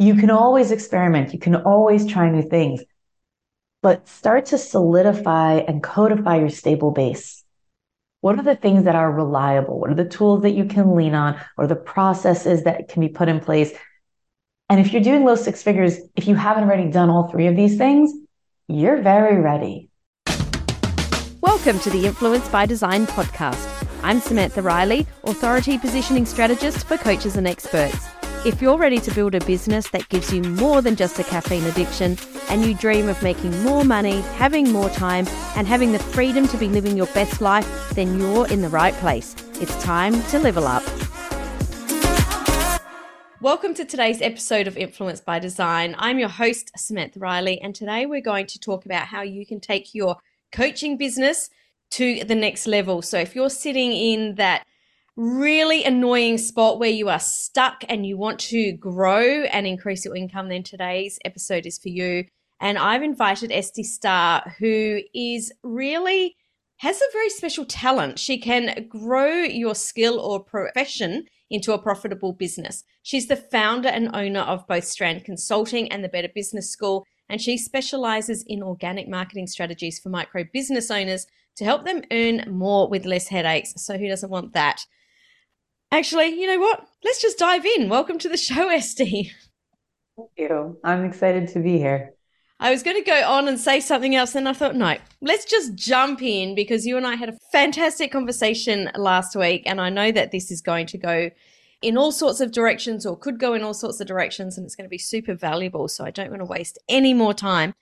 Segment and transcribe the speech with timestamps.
[0.00, 1.34] You can always experiment.
[1.34, 2.80] You can always try new things,
[3.82, 7.44] but start to solidify and codify your stable base.
[8.22, 9.78] What are the things that are reliable?
[9.78, 13.10] What are the tools that you can lean on or the processes that can be
[13.10, 13.72] put in place?
[14.70, 17.54] And if you're doing low six figures, if you haven't already done all three of
[17.54, 18.10] these things,
[18.68, 19.90] you're very ready.
[21.42, 23.86] Welcome to the Influence by Design podcast.
[24.02, 28.08] I'm Samantha Riley, Authority Positioning Strategist for coaches and experts.
[28.42, 31.62] If you're ready to build a business that gives you more than just a caffeine
[31.64, 32.16] addiction,
[32.48, 35.26] and you dream of making more money, having more time,
[35.56, 38.94] and having the freedom to be living your best life, then you're in the right
[38.94, 39.36] place.
[39.60, 40.82] It's time to level up.
[43.42, 45.94] Welcome to today's episode of Influence by Design.
[45.98, 49.60] I'm your host, Samantha Riley, and today we're going to talk about how you can
[49.60, 50.16] take your
[50.50, 51.50] coaching business
[51.90, 53.02] to the next level.
[53.02, 54.66] So if you're sitting in that
[55.16, 60.16] really annoying spot where you are stuck and you want to grow and increase your
[60.16, 62.24] income, then today's episode is for you.
[62.60, 66.36] And I've invited Estie Starr, who is really
[66.78, 68.18] has a very special talent.
[68.18, 72.84] She can grow your skill or profession into a profitable business.
[73.02, 77.40] She's the founder and owner of both Strand Consulting and the Better Business School, and
[77.40, 82.88] she specializes in organic marketing strategies for micro business owners to help them earn more
[82.88, 83.74] with less headaches.
[83.76, 84.86] So, who doesn't want that?
[85.92, 86.86] Actually, you know what?
[87.02, 87.88] Let's just dive in.
[87.88, 89.30] Welcome to the show, Estie.
[90.16, 90.78] Thank you.
[90.84, 92.14] I'm excited to be here.
[92.60, 95.46] I was going to go on and say something else, and I thought, no, let's
[95.46, 99.88] just jump in because you and I had a fantastic conversation last week, and I
[99.88, 101.30] know that this is going to go
[101.82, 104.76] in all sorts of directions or could go in all sorts of directions, and it's
[104.76, 105.88] going to be super valuable.
[105.88, 107.74] So I don't want to waste any more time.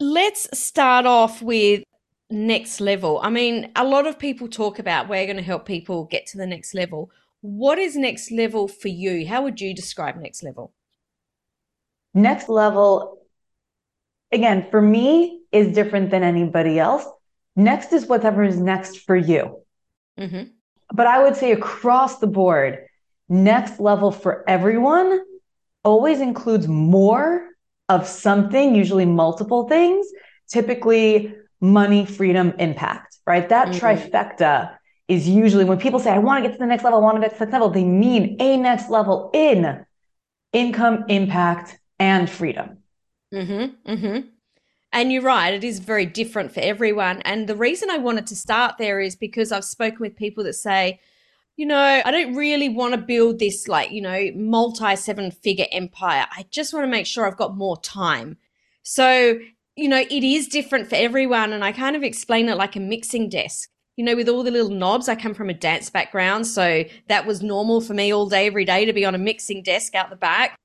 [0.00, 1.84] Let's start off with
[2.30, 3.20] next level?
[3.22, 6.38] I mean, a lot of people talk about we're going to help people get to
[6.38, 7.10] the next level.
[7.40, 9.26] What is next level for you?
[9.26, 10.72] How would you describe next level?
[12.14, 13.18] Next level,
[14.32, 17.06] again, for me, is different than anybody else.
[17.54, 19.60] Next is whatever is next for you.
[20.18, 20.44] Mm-hmm.
[20.92, 22.86] But I would say across the board,
[23.28, 25.20] next level for everyone
[25.84, 27.48] always includes more
[27.88, 30.06] of something, usually multiple things.
[30.48, 33.48] Typically, money, freedom, impact, right?
[33.48, 33.84] That mm-hmm.
[33.84, 34.76] trifecta
[35.08, 37.16] is usually when people say, I want to get to the next level, I want
[37.16, 39.84] to get to the next level, they mean a next level in
[40.52, 42.78] income, impact, and freedom.
[43.32, 44.28] Mm-hmm, mm-hmm.
[44.92, 47.20] And you're right, it is very different for everyone.
[47.22, 50.54] And the reason I wanted to start there is because I've spoken with people that
[50.54, 51.00] say,
[51.56, 55.66] you know, I don't really want to build this like, you know, multi seven figure
[55.72, 56.26] empire.
[56.30, 58.36] I just want to make sure I've got more time.
[58.82, 59.38] So
[59.76, 61.52] you know, it is different for everyone.
[61.52, 63.68] And I kind of explain it like a mixing desk.
[63.96, 66.46] You know, with all the little knobs, I come from a dance background.
[66.46, 69.62] So that was normal for me all day, every day to be on a mixing
[69.62, 70.56] desk out the back.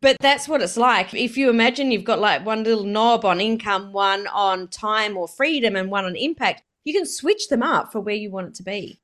[0.00, 1.14] But that's what it's like.
[1.14, 5.28] If you imagine you've got like one little knob on income, one on time or
[5.28, 8.54] freedom, and one on impact, you can switch them up for where you want it
[8.56, 9.00] to be.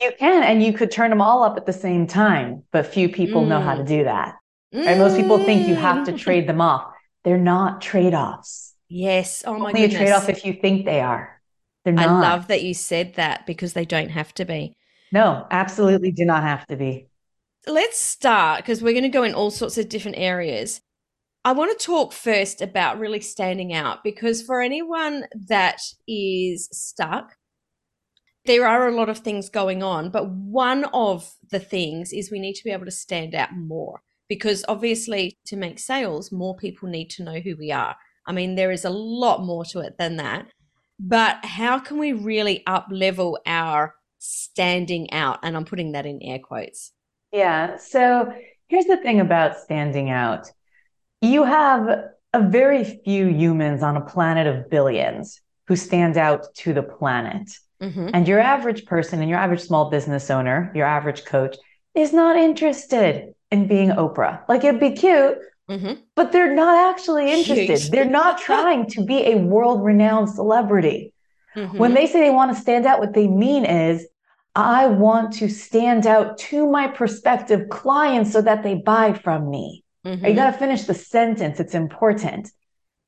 [0.00, 3.08] You can, and you could turn them all up at the same time, but few
[3.08, 3.48] people mm.
[3.48, 3.88] know how to mm.
[3.88, 4.36] do that.
[4.72, 4.86] Mm.
[4.86, 4.98] Right?
[4.98, 6.92] Most people think you have to trade them off.
[7.24, 8.74] They're not trade offs.
[8.88, 9.44] Yes.
[9.46, 9.74] Oh my goodness.
[9.74, 9.94] Only goodness.
[9.94, 11.40] a trade off if you think they are.
[11.84, 12.08] They're not.
[12.08, 14.74] I love that you said that because they don't have to be.
[15.12, 17.08] No, absolutely do not have to be.
[17.66, 20.80] Let's start because we're going to go in all sorts of different areas.
[21.44, 27.36] I want to talk first about really standing out because for anyone that is stuck,
[28.44, 32.38] there are a lot of things going on, but one of the things is we
[32.38, 36.88] need to be able to stand out more because obviously to make sales more people
[36.88, 37.96] need to know who we are.
[38.26, 40.46] I mean there is a lot more to it than that
[41.00, 45.38] but how can we really up level our standing out?
[45.42, 46.92] And i'm putting that in air quotes.
[47.32, 48.32] Yeah so
[48.68, 50.50] here's the thing about standing out.
[51.20, 51.88] You have
[52.32, 57.50] a very few humans on a planet of billions who stand out to the planet.
[57.80, 58.08] Mm-hmm.
[58.12, 61.54] and your average person and your average small business owner your average coach
[61.94, 64.40] is not interested in being Oprah.
[64.48, 65.38] Like it'd be cute,
[65.68, 65.94] mm-hmm.
[66.14, 67.78] but they're not actually interested.
[67.78, 67.90] Huge.
[67.90, 71.12] They're not trying to be a world renowned celebrity.
[71.56, 71.78] Mm-hmm.
[71.78, 74.06] When they say they want to stand out, what they mean is,
[74.54, 79.84] I want to stand out to my prospective clients so that they buy from me.
[80.04, 80.24] Mm-hmm.
[80.24, 81.60] You got to finish the sentence.
[81.60, 82.50] It's important.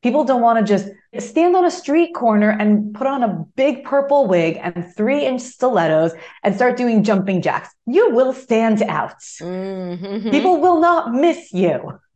[0.02, 0.88] People don't want to just
[1.18, 5.42] stand on a street corner and put on a big purple wig and three inch
[5.42, 6.12] stilettos
[6.42, 7.68] and start doing jumping jacks.
[7.86, 9.20] You will stand out.
[9.42, 10.30] Mm-hmm.
[10.30, 11.98] People will not miss you.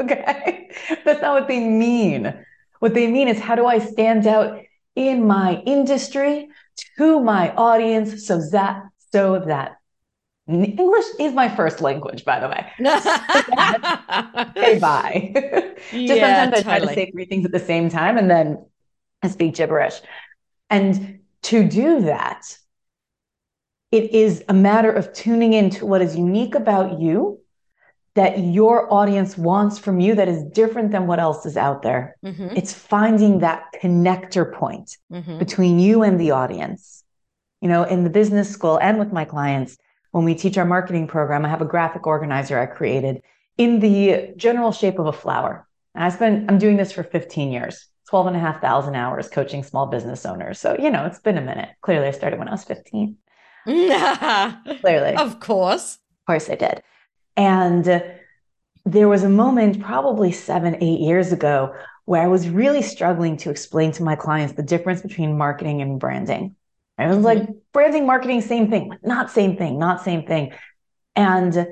[0.00, 0.70] Okay.
[1.04, 2.32] That's not what they mean.
[2.78, 4.58] What they mean is, how do I stand out
[4.96, 6.48] in my industry
[6.96, 9.76] to my audience so that, so that
[10.54, 12.66] English is my first language, by the way.
[14.56, 15.32] okay, bye.
[15.90, 18.64] Just yeah, sometimes I try to say three things at the same time and then
[19.22, 20.00] I speak gibberish.
[20.70, 22.58] And to do that,
[23.90, 27.40] it is a matter of tuning into what is unique about you
[28.14, 32.16] that your audience wants from you that is different than what else is out there.
[32.24, 32.48] Mm-hmm.
[32.56, 35.38] It's finding that connector point mm-hmm.
[35.38, 37.04] between you and the audience.
[37.60, 39.78] You know, in the business school and with my clients,
[40.12, 43.22] when we teach our marketing program, I have a graphic organizer I created
[43.58, 45.66] in the general shape of a flower.
[45.94, 49.28] And I spent, I'm doing this for 15 years, 12 and a half thousand hours
[49.28, 50.58] coaching small business owners.
[50.58, 51.70] So, you know, it's been a minute.
[51.80, 53.16] Clearly, I started when I was 15.
[54.80, 55.16] Clearly.
[55.16, 55.94] Of course.
[55.94, 56.82] Of course, I did.
[57.36, 58.04] And
[58.84, 61.74] there was a moment, probably seven, eight years ago,
[62.04, 66.00] where I was really struggling to explain to my clients the difference between marketing and
[66.00, 66.56] branding.
[66.98, 67.52] I was like, mm-hmm.
[67.72, 70.52] branding, marketing, same thing, not same thing, not same thing.
[71.16, 71.66] And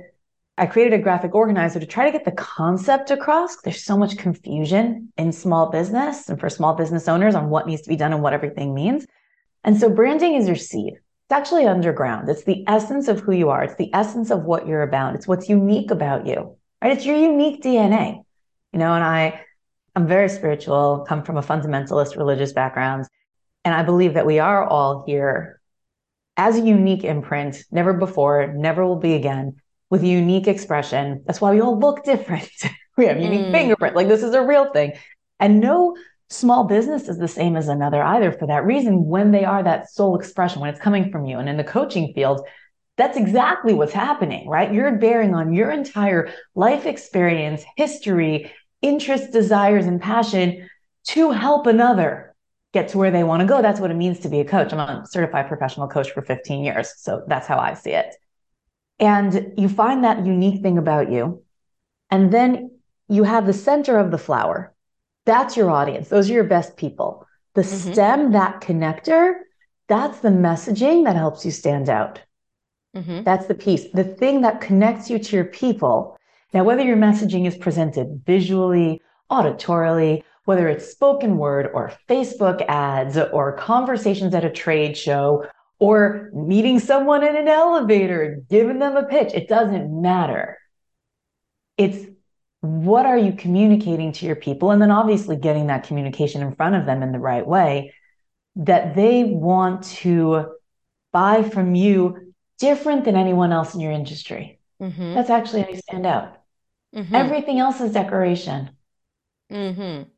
[0.58, 3.56] I created a graphic organizer to try to get the concept across.
[3.62, 7.82] There's so much confusion in small business and for small business owners on what needs
[7.82, 9.06] to be done and what everything means.
[9.64, 10.94] And so branding is your seed.
[10.94, 12.28] It's actually underground.
[12.28, 13.62] It's the essence of who you are.
[13.62, 15.14] It's the essence of what you're about.
[15.14, 16.92] It's what's unique about you, right?
[16.92, 18.22] It's your unique DNA,
[18.72, 19.40] you know, and I,
[19.94, 23.06] I'm very spiritual, come from a fundamentalist religious background.
[23.64, 25.60] And I believe that we are all here
[26.36, 29.56] as a unique imprint, never before, never will be again,
[29.90, 31.22] with a unique expression.
[31.26, 32.50] That's why we all look different.
[32.96, 33.52] we have unique mm.
[33.52, 33.96] fingerprint.
[33.96, 34.92] Like this is a real thing.
[35.38, 35.96] And no
[36.30, 39.90] small business is the same as another either for that reason when they are that
[39.90, 42.46] sole expression when it's coming from you and in the coaching field
[42.96, 49.86] that's exactly what's happening right you're bearing on your entire life experience history interests desires
[49.86, 50.68] and passion
[51.02, 52.29] to help another
[52.72, 54.72] get to where they want to go that's what it means to be a coach
[54.72, 58.14] i'm a certified professional coach for 15 years so that's how i see it
[58.98, 61.42] and you find that unique thing about you
[62.10, 62.70] and then
[63.08, 64.74] you have the center of the flower
[65.26, 66.08] that's your audience.
[66.08, 67.26] Those are your best people.
[67.54, 67.92] The mm-hmm.
[67.92, 69.34] stem, that connector,
[69.88, 72.20] that's the messaging that helps you stand out.
[72.96, 73.22] Mm-hmm.
[73.22, 76.16] That's the piece, the thing that connects you to your people.
[76.52, 79.00] Now, whether your messaging is presented visually,
[79.30, 85.46] auditorily, whether it's spoken word or Facebook ads or conversations at a trade show
[85.78, 90.58] or meeting someone in an elevator, giving them a pitch, it doesn't matter.
[91.78, 92.04] It's
[92.62, 94.72] what are you communicating to your people?
[94.72, 97.94] And then obviously getting that communication in front of them in the right way
[98.56, 100.46] that they want to
[101.12, 104.58] buy from you different than anyone else in your industry.
[104.82, 105.14] Mm-hmm.
[105.14, 106.42] That's actually how you stand out.
[106.92, 107.14] Mm-hmm.
[107.14, 108.70] Everything else is decoration.
[109.52, 110.10] Mm-hmm.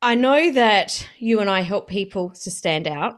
[0.00, 3.16] I know that you and I help people to stand out.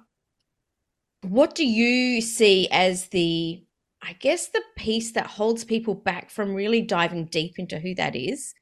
[1.23, 3.63] What do you see as the,
[4.03, 8.17] I guess, the piece that holds people back from really diving deep into who that
[8.17, 8.55] is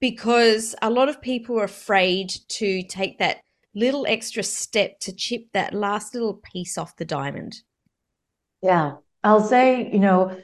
[0.00, 3.38] because a lot of people are afraid to take that
[3.74, 7.62] little extra step to chip that last little piece off the diamond.
[8.60, 8.96] Yeah.
[9.24, 10.36] I'll say, you know,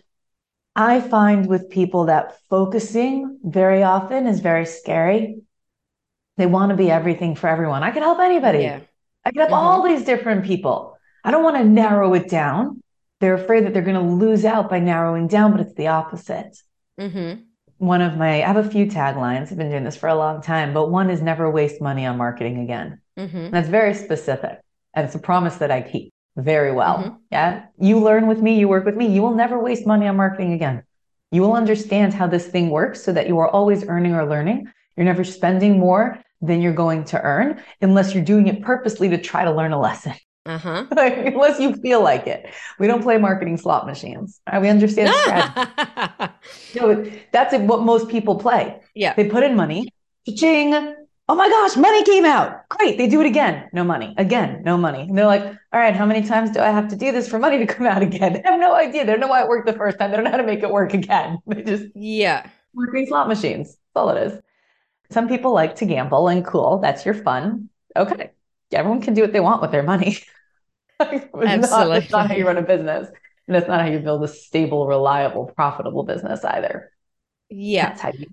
[0.74, 5.42] I find with people that focusing very often is very scary.
[6.38, 7.82] They want to be everything for everyone.
[7.82, 8.60] I can help anybody.
[8.60, 8.80] Yeah.
[9.24, 9.54] I can help mm-hmm.
[9.54, 10.96] all these different people.
[11.24, 12.80] I don't want to narrow it down.
[13.20, 16.56] They're afraid that they're going to lose out by narrowing down, but it's the opposite.
[16.98, 17.42] Mm-hmm
[17.78, 19.50] one of my, I have a few taglines.
[19.50, 22.16] I've been doing this for a long time, but one is never waste money on
[22.16, 23.00] marketing again.
[23.16, 23.50] Mm-hmm.
[23.50, 24.58] That's very specific.
[24.94, 26.98] And it's a promise that I keep very well.
[26.98, 27.16] Mm-hmm.
[27.30, 27.66] Yeah.
[27.78, 30.52] You learn with me, you work with me, you will never waste money on marketing
[30.52, 30.82] again.
[31.30, 34.72] You will understand how this thing works so that you are always earning or learning.
[34.96, 39.18] You're never spending more than you're going to earn unless you're doing it purposely to
[39.18, 40.14] try to learn a lesson.
[40.46, 40.86] Uh-huh.
[40.96, 42.46] like, unless you feel like it.
[42.78, 44.40] We don't play marketing slot machines.
[44.50, 44.62] Right?
[44.62, 46.32] We understand strategy.
[46.80, 48.80] no, that's what most people play.
[48.94, 49.12] Yeah.
[49.12, 49.92] They put in money.
[50.36, 50.72] Ching.
[51.30, 52.66] Oh my gosh, money came out.
[52.70, 52.96] Great.
[52.96, 53.68] They do it again.
[53.74, 54.14] No money.
[54.16, 55.02] Again, no money.
[55.02, 57.38] And they're like, all right, how many times do I have to do this for
[57.38, 58.32] money to come out again?
[58.42, 59.04] They have no idea.
[59.04, 60.10] They don't know why it worked the first time.
[60.10, 61.38] They don't know how to make it work again.
[61.46, 62.48] They just Yeah.
[62.72, 63.68] Marketing slot machines.
[63.68, 64.40] That's all it is.
[65.10, 66.78] Some people like to gamble and cool.
[66.78, 67.70] That's your fun.
[67.96, 68.30] Okay.
[68.72, 70.18] Everyone can do what they want with their money.
[71.00, 71.46] Absolutely.
[71.46, 73.08] Not, that's not how you run a business.
[73.46, 76.92] And that's not how you build a stable, reliable, profitable business either.
[77.48, 77.90] Yeah.
[77.90, 78.26] That's how you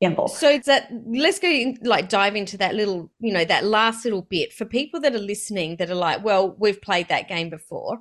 [0.00, 0.28] gamble.
[0.28, 4.04] So it's that let's go in, like dive into that little, you know, that last
[4.04, 7.48] little bit for people that are listening that are like, well, we've played that game
[7.48, 8.00] before.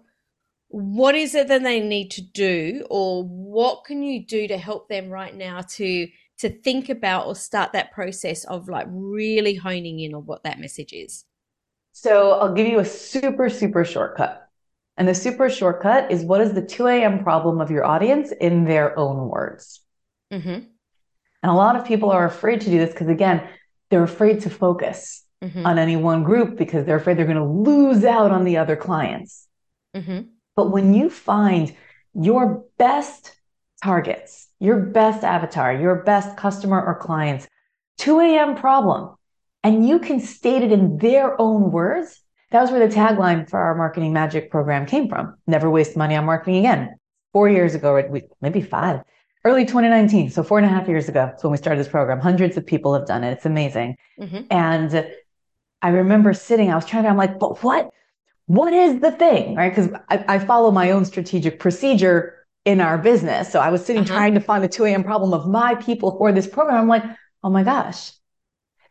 [0.69, 4.89] What is it that they need to do or what can you do to help
[4.89, 6.07] them right now to
[6.39, 10.59] to think about or start that process of like really honing in on what that
[10.59, 11.25] message is?
[11.91, 14.49] So I'll give you a super, super shortcut.
[14.97, 17.23] And the super shortcut is what is the 2 a.m.
[17.23, 19.81] problem of your audience in their own words.
[20.31, 20.49] Mm-hmm.
[20.49, 23.47] And a lot of people are afraid to do this because, again,
[23.89, 25.65] they're afraid to focus mm-hmm.
[25.65, 28.75] on any one group because they're afraid they're going to lose out on the other
[28.75, 29.47] clients.
[29.95, 30.21] Mm-hmm.
[30.55, 31.75] But when you find
[32.13, 33.35] your best
[33.85, 37.47] targets, your best avatar, your best customer or clients,
[37.99, 38.55] 2 a.m.
[38.55, 39.15] problem,
[39.63, 42.19] and you can state it in their own words,
[42.51, 45.35] that was where the tagline for our marketing magic program came from.
[45.45, 46.95] Never waste money on marketing again.
[47.31, 47.89] Four years ago,
[48.41, 49.01] maybe five,
[49.43, 50.31] early 2019.
[50.31, 51.31] So four and a half years ago.
[51.37, 53.33] So when we started this program, hundreds of people have done it.
[53.33, 53.97] It's amazing.
[54.19, 54.41] Mm-hmm.
[54.49, 55.07] And
[55.83, 57.91] I remember sitting, I was trying to, I'm like, but what,
[58.47, 59.55] what is the thing?
[59.55, 59.75] Right.
[59.75, 63.51] Cause I, I follow my own strategic procedure in our business.
[63.51, 64.13] So I was sitting uh-huh.
[64.13, 65.03] trying to find the 2 a.m.
[65.03, 66.77] problem of my people for this program.
[66.77, 67.03] I'm like,
[67.43, 68.11] oh my gosh,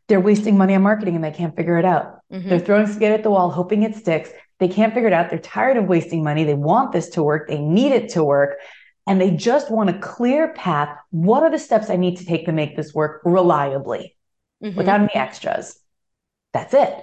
[0.09, 2.21] they're wasting money on marketing and they can't figure it out.
[2.33, 2.49] Mm-hmm.
[2.49, 4.31] They're throwing spaghetti at the wall, hoping it sticks.
[4.61, 5.29] They can't figure it out.
[5.29, 6.45] They're tired of wasting money.
[6.45, 7.49] They want this to work.
[7.49, 8.59] They need it to work.
[9.07, 10.97] And they just want a clear path.
[11.11, 14.17] What are the steps I need to take to make this work reliably
[14.63, 14.77] mm-hmm.
[14.77, 15.79] without any extras?
[16.53, 16.95] That's it.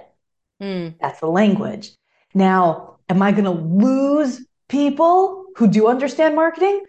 [0.60, 0.94] Mm.
[1.00, 1.90] That's the language.
[2.34, 6.84] Now, am I going to lose people who do understand marketing?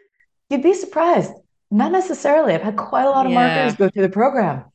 [0.49, 1.31] You'd be surprised.
[1.71, 2.53] Not necessarily.
[2.53, 3.47] I've had quite a lot of yeah.
[3.47, 4.65] marketers go through the program.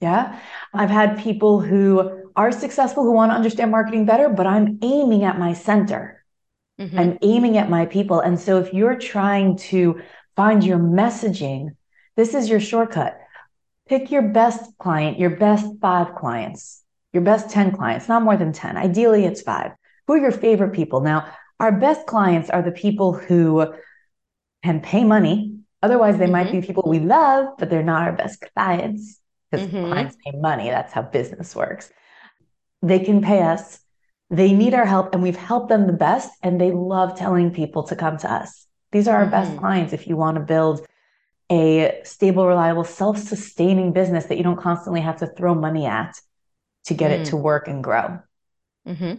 [0.00, 0.38] Yeah.
[0.74, 5.24] I've had people who are successful who want to understand marketing better, but I'm aiming
[5.24, 6.22] at my center.
[6.80, 6.98] Mm-hmm.
[6.98, 8.20] I'm aiming at my people.
[8.20, 10.02] And so if you're trying to
[10.36, 11.76] find your messaging,
[12.16, 13.18] this is your shortcut.
[13.88, 16.82] Pick your best client, your best five clients,
[17.12, 18.76] your best 10 clients, not more than 10.
[18.76, 19.72] Ideally, it's five.
[20.06, 21.00] Who are your favorite people?
[21.00, 21.32] Now,
[21.62, 23.72] our best clients are the people who
[24.64, 25.60] can pay money.
[25.80, 26.32] Otherwise, they mm-hmm.
[26.32, 29.86] might be people we love, but they're not our best clients because mm-hmm.
[29.86, 30.68] clients pay money.
[30.68, 31.88] That's how business works.
[32.82, 33.78] They can pay us.
[34.28, 36.30] They need our help, and we've helped them the best.
[36.42, 38.66] And they love telling people to come to us.
[38.90, 39.30] These are our mm-hmm.
[39.30, 40.84] best clients if you want to build
[41.48, 46.16] a stable, reliable, self sustaining business that you don't constantly have to throw money at
[46.86, 47.42] to get it to mm.
[47.42, 48.18] work and grow.
[48.88, 49.14] Mm-hmm.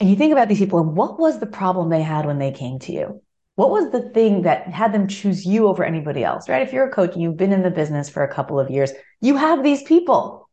[0.00, 2.52] And you think about these people and what was the problem they had when they
[2.52, 3.22] came to you?
[3.56, 6.62] What was the thing that had them choose you over anybody else, right?
[6.62, 8.92] If you're a coach and you've been in the business for a couple of years,
[9.20, 10.48] you have these people.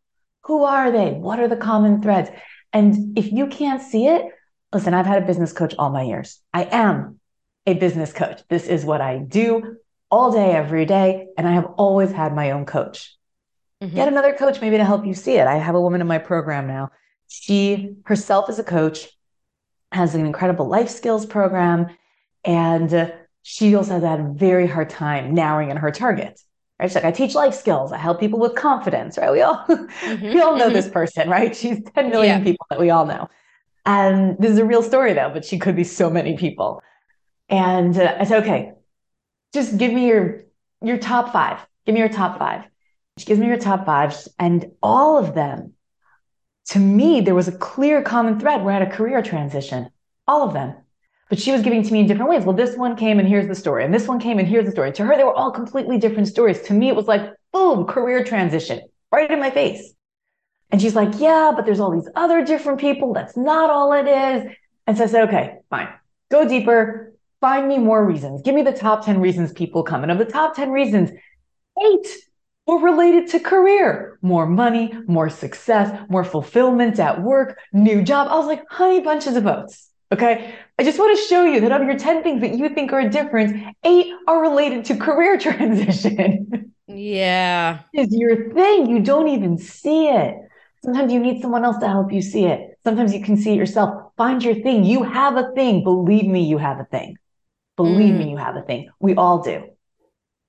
[0.46, 1.12] Who are they?
[1.12, 2.32] What are the common threads?
[2.74, 4.26] And if you can't see it,
[4.74, 6.42] listen, I've had a business coach all my years.
[6.52, 7.20] I am
[7.68, 8.42] a business coach.
[8.50, 9.78] This is what I do
[10.10, 11.28] all day, every day.
[11.38, 13.16] And I have always had my own coach.
[13.84, 13.96] Mm-hmm.
[13.96, 15.46] Get another coach maybe to help you see it.
[15.46, 16.90] I have a woman in my program now.
[17.28, 19.08] She herself is a coach
[19.92, 21.88] has an incredible life skills program,
[22.44, 23.12] and uh,
[23.44, 26.40] she also has had a very hard time narrowing in her target.
[26.80, 26.90] Right?
[26.90, 27.92] She's like, I teach life skills.
[27.92, 29.18] I help people with confidence.
[29.18, 29.32] Right?
[29.32, 30.74] We all mm-hmm, we all know mm-hmm.
[30.74, 31.56] this person, right?
[31.56, 32.44] She's 10 million yeah.
[32.44, 33.30] people that we all know.
[33.86, 36.82] And this is a real story though, but she could be so many people.
[37.50, 38.74] And uh, I said, okay,
[39.54, 40.42] just give me your
[40.82, 41.66] your top five.
[41.86, 42.64] Give me your top five.
[43.18, 45.75] She gives me your top five, and all of them
[46.70, 48.64] to me, there was a clear common thread.
[48.64, 49.90] We're at a career transition,
[50.28, 50.76] all of them.
[51.30, 52.44] But she was giving to me in different ways.
[52.44, 53.84] Well, this one came and here's the story.
[53.84, 54.92] And this one came and here's the story.
[54.94, 56.62] To her, they were all completely different stories.
[56.64, 58.82] To me, it was like, boom, career transition
[59.12, 59.94] right in my face.
[60.72, 63.14] And she's like, yeah, but there's all these other different people.
[63.14, 64.52] That's not all it is.
[64.88, 65.88] And so I said, okay, fine.
[66.30, 67.14] Go deeper.
[67.42, 68.42] Find me more reasons.
[68.42, 70.04] Give me the top 10 reasons people come.
[70.04, 71.12] And of the top 10 reasons,
[71.84, 72.08] eight
[72.68, 78.28] or related to career, more money, more success, more fulfillment at work, new job.
[78.30, 79.90] I was like, honey bunches of oats.
[80.12, 80.54] Okay.
[80.78, 83.08] I just want to show you that of your 10 things that you think are
[83.10, 86.74] different, eight are related to career transition.
[86.88, 87.80] Yeah.
[87.94, 88.90] Is your thing.
[88.90, 90.36] You don't even see it.
[90.84, 92.78] Sometimes you need someone else to help you see it.
[92.84, 94.12] Sometimes you can see it yourself.
[94.18, 94.84] Find your thing.
[94.84, 95.84] You have a thing.
[95.84, 97.18] Believe me, you have a thing.
[97.76, 98.20] Believe mm.
[98.20, 98.90] me, you have a thing.
[99.00, 99.64] We all do.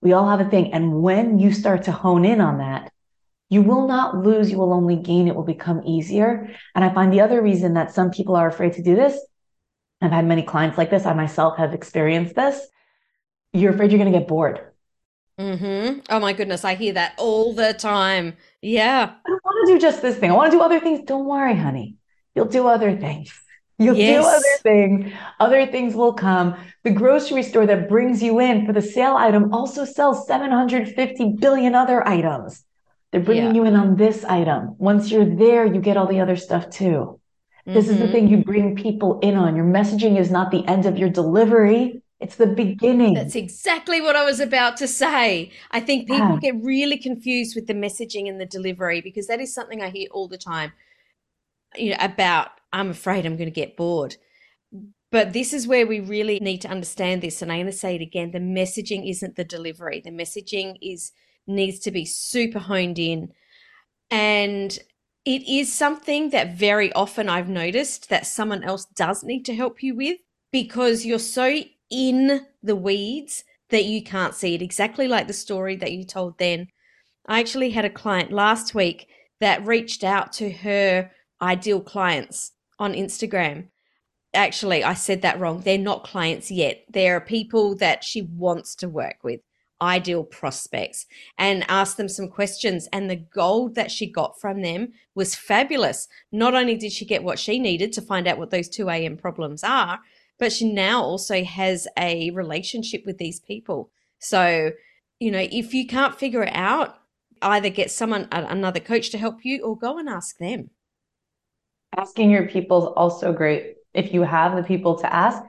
[0.06, 0.72] We all have a thing.
[0.72, 2.92] And when you start to hone in on that,
[3.48, 5.26] you will not lose, you will only gain.
[5.26, 6.48] It will become easier.
[6.76, 9.18] And I find the other reason that some people are afraid to do this,
[10.00, 11.06] I've had many clients like this.
[11.06, 12.68] I myself have experienced this.
[13.52, 14.60] You're afraid you're going to get bored.
[15.40, 16.02] Mm-hmm.
[16.08, 18.36] Oh my goodness, I hear that all the time.
[18.62, 19.10] Yeah.
[19.10, 20.30] I don't want to do just this thing.
[20.30, 21.00] I want to do other things.
[21.04, 21.96] Don't worry, honey.
[22.36, 23.32] You'll do other things.
[23.78, 24.25] You'll yes.
[24.25, 25.12] do other things.
[25.38, 26.56] Other things will come.
[26.83, 31.75] The grocery store that brings you in for the sale item also sells 750 billion
[31.75, 32.64] other items.
[33.12, 33.62] They're bringing yeah.
[33.62, 34.76] you in on this item.
[34.78, 37.21] Once you're there, you get all the other stuff too.
[37.66, 37.92] This mm-hmm.
[37.92, 38.12] is the mm-hmm.
[38.12, 39.56] thing you bring people in on.
[39.56, 42.02] Your messaging is not the end of your delivery.
[42.18, 43.14] It's the beginning.
[43.14, 45.50] That's exactly what I was about to say.
[45.71, 46.38] I think people yeah.
[46.40, 50.09] get really confused with the messaging and the delivery because that is something I hear
[50.12, 50.73] all the time.
[51.76, 54.16] You know, about I'm afraid I'm going to get bored.
[55.11, 57.40] But this is where we really need to understand this.
[57.40, 61.12] And I'm going to say it again the messaging isn't the delivery, the messaging is
[61.47, 63.33] needs to be super honed in.
[64.11, 64.78] And
[65.25, 69.83] it is something that very often I've noticed that someone else does need to help
[69.83, 70.18] you with
[70.52, 74.62] because you're so in the weeds that you can't see it.
[74.62, 76.68] Exactly like the story that you told then.
[77.26, 79.09] I actually had a client last week
[79.40, 83.68] that reached out to her ideal clients on Instagram.
[84.35, 85.61] Actually, I said that wrong.
[85.61, 86.85] They're not clients yet.
[86.88, 89.40] They're people that she wants to work with
[89.80, 91.06] ideal prospects
[91.38, 92.88] and asked them some questions.
[92.92, 96.09] And the gold that she got from them was fabulous.
[96.33, 99.16] Not only did she get what she needed to find out what those 2 a.m.
[99.16, 100.00] problems are,
[100.38, 103.90] but she now also has a relationship with these people.
[104.18, 104.73] So,
[105.18, 106.99] you know, if you can't figure it out,
[107.42, 110.71] either get someone, another coach to help you, or go and ask them.
[111.96, 113.76] Asking your people is also great.
[113.94, 115.42] If you have the people to ask,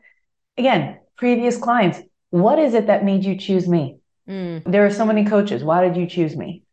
[0.57, 1.99] again, previous clients,
[2.29, 3.99] what is it that made you choose me?
[4.27, 4.63] Mm.
[4.65, 5.63] There are so many coaches.
[5.63, 6.63] Why did you choose me?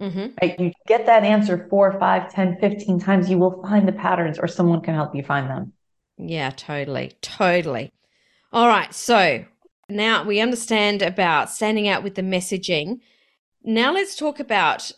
[0.00, 0.26] Mm-hmm.
[0.40, 0.58] Right?
[0.58, 4.48] You get that answer four, five, 10, 15 times, you will find the patterns or
[4.48, 5.72] someone can help you find them.
[6.18, 7.12] Yeah, totally.
[7.22, 7.92] Totally.
[8.52, 8.92] All right.
[8.94, 9.44] So
[9.88, 13.00] now we understand about standing out with the messaging.
[13.62, 14.92] Now let's talk about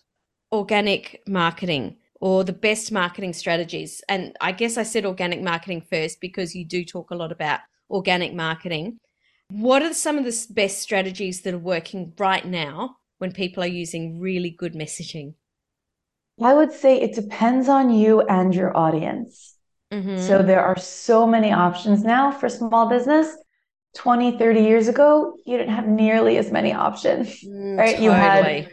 [0.52, 4.02] organic marketing or the best marketing strategies.
[4.08, 7.60] And I guess I said organic marketing first because you do talk a lot about
[7.90, 8.98] organic marketing.
[9.50, 13.68] What are some of the best strategies that are working right now when people are
[13.68, 15.34] using really good messaging?
[16.42, 19.54] I would say it depends on you and your audience.
[19.92, 20.18] Mm-hmm.
[20.18, 23.34] So there are so many options now for small business.
[23.94, 27.96] 20, 30 years ago, you didn't have nearly as many options, mm, right?
[27.96, 28.04] Totally.
[28.04, 28.68] You had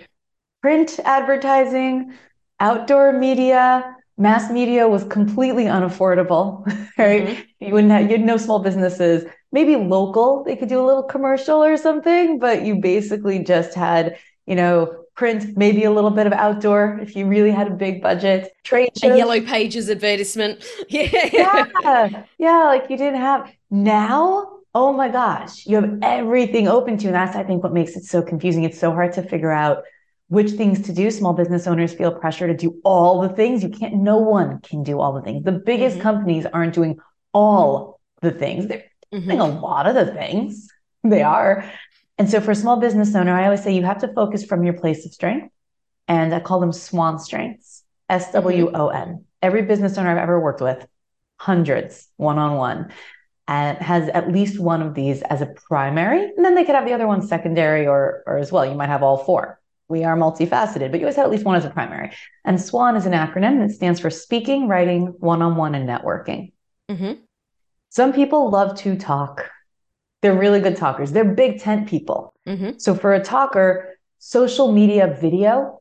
[0.62, 2.14] print advertising,
[2.64, 6.66] outdoor media, mass media was completely unaffordable,
[6.98, 7.28] right?
[7.28, 7.66] Mm-hmm.
[7.66, 11.04] You wouldn't have, you had no small businesses maybe local, they could do a little
[11.04, 14.18] commercial or something, but you basically just had,
[14.48, 18.02] you know, print, maybe a little bit of outdoor if you really had a big
[18.02, 18.52] budget.
[18.64, 19.12] Trade shows.
[19.12, 20.66] A yellow pages advertisement.
[20.90, 21.68] Yeah.
[21.84, 22.24] yeah.
[22.40, 22.64] Yeah.
[22.64, 24.50] Like you didn't have now.
[24.76, 27.10] Oh my gosh, you have everything open to you.
[27.10, 28.64] And that's, I think, what makes it so confusing.
[28.64, 29.84] It's so hard to figure out
[30.34, 31.12] which things to do.
[31.12, 33.64] Small business owners feel pressure to do all the things.
[33.64, 35.44] You can't, no one can do all the things.
[35.44, 36.04] The biggest mm-hmm.
[36.04, 37.00] companies aren't doing
[37.34, 38.68] all the things.
[38.68, 39.28] They're mm-hmm.
[39.28, 40.70] doing a lot of the things.
[41.04, 41.70] They are.
[42.18, 44.64] And so for a small business owner, I always say you have to focus from
[44.64, 45.54] your place of strength.
[46.08, 49.08] And I call them swan strengths, S W O N.
[49.08, 49.22] Mm-hmm.
[49.42, 50.86] Every business owner I've ever worked with,
[51.38, 52.92] hundreds one on one,
[53.48, 56.24] and has at least one of these as a primary.
[56.24, 58.66] And then they could have the other one secondary or, or as well.
[58.66, 59.60] You might have all four.
[59.94, 62.10] We are multifaceted, but you always have at least one as a primary.
[62.46, 66.52] And SWON is an acronym that stands for speaking, writing, one on one, and networking.
[66.90, 67.22] Mm-hmm.
[67.90, 69.52] Some people love to talk.
[70.24, 71.12] They're really good talkers.
[71.12, 72.34] They're big tent people.
[72.48, 72.80] Mm-hmm.
[72.80, 75.80] So for a talker, social media video,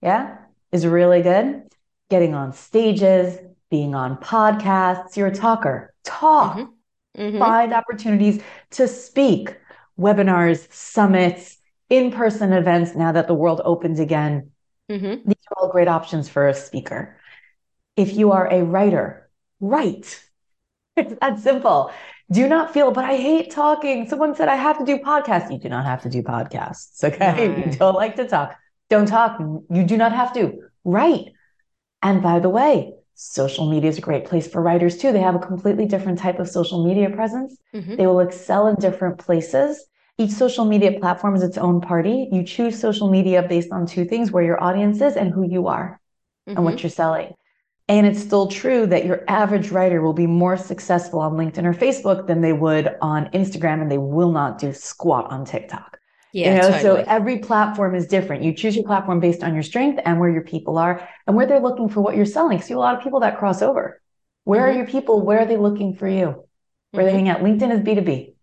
[0.00, 0.38] yeah,
[0.72, 1.64] is really good.
[2.08, 3.38] Getting on stages,
[3.70, 5.92] being on podcasts, you're a talker.
[6.02, 6.56] Talk.
[6.56, 7.20] Mm-hmm.
[7.20, 7.38] Mm-hmm.
[7.40, 9.54] Find opportunities to speak,
[10.00, 11.58] webinars, summits,
[11.90, 14.50] in person events now that the world opens again.
[14.90, 15.28] Mm-hmm.
[15.28, 17.18] These are all great options for a speaker.
[17.96, 20.20] If you are a writer, write.
[20.96, 21.90] It's that simple.
[22.30, 24.08] Do not feel, but I hate talking.
[24.08, 25.50] Someone said I have to do podcasts.
[25.50, 27.02] You do not have to do podcasts.
[27.02, 27.48] Okay.
[27.48, 27.66] Right.
[27.66, 28.54] You don't like to talk.
[28.90, 29.40] Don't talk.
[29.40, 30.52] You do not have to.
[30.84, 31.32] Write.
[32.00, 35.12] And by the way, social media is a great place for writers too.
[35.12, 37.56] They have a completely different type of social media presence.
[37.74, 37.96] Mm-hmm.
[37.96, 39.84] They will excel in different places.
[40.16, 42.28] Each social media platform is its own party.
[42.30, 45.66] You choose social media based on two things where your audience is and who you
[45.66, 46.00] are
[46.48, 46.56] mm-hmm.
[46.56, 46.84] and what mm-hmm.
[46.84, 47.34] you're selling.
[47.88, 51.74] And it's still true that your average writer will be more successful on LinkedIn or
[51.74, 55.98] Facebook than they would on Instagram, and they will not do squat on TikTok.
[56.32, 56.82] Yeah, you know, totally.
[56.82, 58.42] so every platform is different.
[58.42, 61.46] You choose your platform based on your strength and where your people are and where
[61.46, 62.60] they're looking for what you're selling.
[62.60, 64.00] See a lot of people that cross over.
[64.44, 64.70] Where mm-hmm.
[64.70, 65.20] are your people?
[65.20, 66.44] Where are they looking for you?
[66.90, 67.06] Where mm-hmm.
[67.06, 67.40] they hang out?
[67.40, 68.34] LinkedIn is B2B.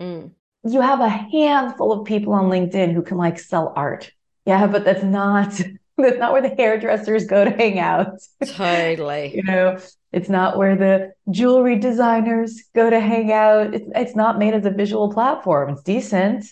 [0.00, 0.30] Mm.
[0.66, 4.10] You have a handful of people on LinkedIn who can like sell art.
[4.44, 5.60] Yeah, but that's not
[5.98, 8.18] That's not where the hairdressers go to hang out.
[8.44, 9.32] Totally.
[9.36, 9.78] you know,
[10.12, 13.74] it's not where the jewelry designers go to hang out.
[13.74, 15.70] It's, it's not made as a visual platform.
[15.70, 16.44] It's decent.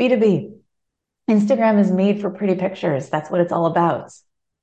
[0.00, 0.52] B2B.
[1.30, 3.08] Instagram is made for pretty pictures.
[3.08, 4.10] That's what it's all about.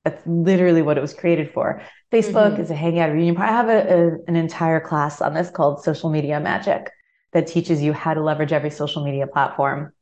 [0.04, 1.82] That's literally what it was created for.
[2.12, 2.62] Facebook mm-hmm.
[2.62, 3.38] is a hangout reunion.
[3.38, 6.90] I have a, a, an entire class on this called Social Media Magic
[7.32, 9.92] that teaches you how to leverage every social media platform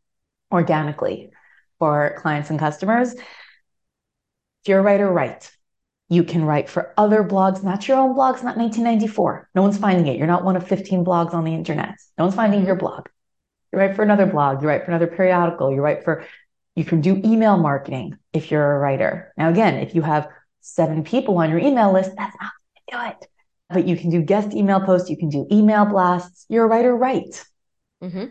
[0.52, 1.30] organically
[1.78, 3.14] for clients and customers.
[3.14, 3.22] If
[4.68, 5.50] you're a writer, write.
[6.08, 9.50] You can write for other blogs, not your own blogs, not 1994.
[9.54, 10.18] No one's finding it.
[10.18, 11.94] You're not one of 15 blogs on the internet.
[12.16, 13.08] No one's finding your blog.
[13.72, 16.24] You write for another blog, you write for another periodical, you write for,
[16.76, 19.32] you can do email marketing if you're a writer.
[19.36, 20.28] Now, again, if you have
[20.60, 22.52] seven people on your email list, that's not
[22.90, 23.30] going to do it.
[23.70, 26.46] But you can do guest email posts, you can do email blasts.
[26.48, 27.44] You're a writer, right?
[28.02, 28.26] Mm-hmm.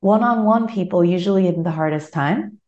[0.00, 2.60] One on one people usually have the hardest time.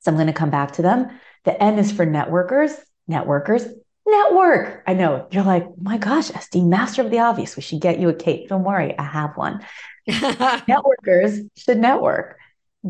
[0.00, 1.08] So I'm going to come back to them.
[1.44, 2.72] The N is for networkers,
[3.10, 3.68] networkers,
[4.06, 4.82] network.
[4.86, 7.56] I know you're like, oh my gosh, Estie, master of the obvious.
[7.56, 8.48] We should get you a cape.
[8.48, 9.64] Don't worry, I have one.
[10.08, 12.38] Networkers should network.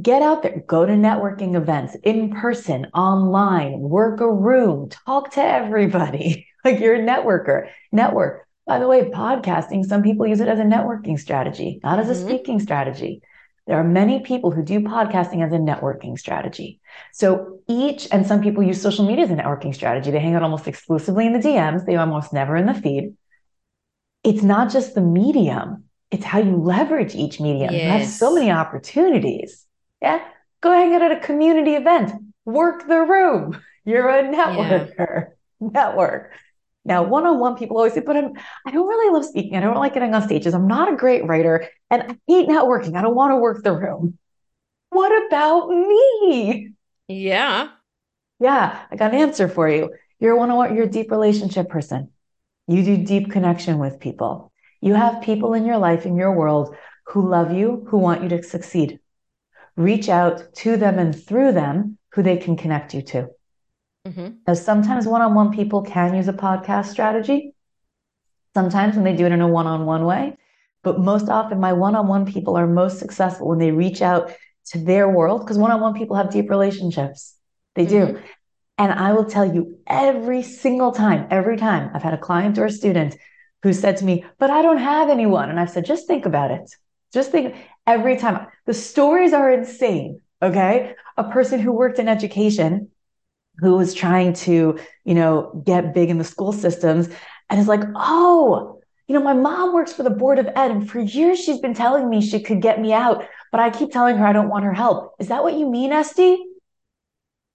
[0.00, 5.42] Get out there, go to networking events in person, online, work a room, talk to
[5.42, 6.46] everybody.
[6.64, 8.46] like you're a networker, network.
[8.68, 12.12] By the way, podcasting, some people use it as a networking strategy, not as a
[12.12, 12.28] mm-hmm.
[12.28, 13.22] speaking strategy.
[13.66, 16.78] There are many people who do podcasting as a networking strategy.
[17.12, 20.11] So each, and some people use social media as a networking strategy.
[20.11, 21.87] They hang out almost exclusively in the DMs.
[21.87, 23.14] They almost never in the feed.
[24.22, 25.85] It's not just the medium.
[26.11, 27.72] It's how you leverage each medium.
[27.72, 27.83] Yes.
[27.83, 29.64] You have so many opportunities.
[30.02, 30.22] Yeah.
[30.61, 32.12] Go hang out at a community event.
[32.44, 33.62] Work the room.
[33.87, 35.26] You're a networker.
[35.61, 35.68] Yeah.
[35.70, 36.33] Network.
[36.88, 38.33] Now, one-on-one people always say, but I'm,
[38.66, 39.57] I don't really love speaking.
[39.57, 40.55] I don't like getting on stages.
[40.55, 42.96] I'm not a great writer and I hate networking.
[42.96, 44.18] I don't want to work the room.
[44.88, 46.72] What about me?
[47.07, 47.68] Yeah.
[48.40, 48.87] Yeah.
[48.90, 49.90] I got an answer for you.
[50.18, 52.11] You're one-on-one, you're a deep relationship person.
[52.66, 54.51] You do deep connection with people.
[54.81, 56.74] You have people in your life, in your world
[57.09, 58.98] who love you, who want you to succeed.
[59.77, 63.29] Reach out to them and through them who they can connect you to.
[64.06, 64.28] Mm-hmm.
[64.46, 67.54] Now, sometimes one on one people can use a podcast strategy,
[68.54, 70.37] sometimes when they do it in a one on one way.
[70.82, 74.32] But most often, my one on one people are most successful when they reach out
[74.66, 77.37] to their world because one on one people have deep relationships.
[77.74, 78.14] They mm-hmm.
[78.14, 78.22] do.
[78.78, 82.66] And I will tell you every single time, every time I've had a client or
[82.66, 83.16] a student
[83.62, 85.50] who said to me, But I don't have anyone.
[85.50, 86.70] And I've said, Just think about it.
[87.12, 87.56] Just think
[87.87, 88.46] every time.
[88.66, 90.20] The stories are insane.
[90.40, 90.94] Okay.
[91.16, 92.90] A person who worked in education
[93.61, 97.09] who was trying to, you know, get big in the school systems
[97.51, 100.88] and is like, oh, you know, my mom works for the board of ed and
[100.88, 104.16] for years she's been telling me she could get me out, but I keep telling
[104.18, 105.14] her I don't want her help.
[105.18, 106.37] Is that what you mean, Estie?